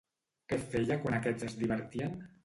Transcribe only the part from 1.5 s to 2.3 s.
divertien?